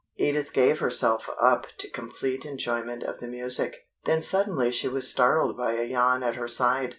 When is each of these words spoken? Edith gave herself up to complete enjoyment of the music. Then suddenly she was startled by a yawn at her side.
Edith 0.17 0.51
gave 0.51 0.79
herself 0.79 1.29
up 1.39 1.67
to 1.77 1.87
complete 1.87 2.43
enjoyment 2.43 3.03
of 3.03 3.19
the 3.19 3.27
music. 3.27 3.85
Then 4.05 4.23
suddenly 4.23 4.71
she 4.71 4.87
was 4.87 5.07
startled 5.07 5.55
by 5.55 5.73
a 5.73 5.83
yawn 5.85 6.23
at 6.23 6.37
her 6.37 6.47
side. 6.47 6.89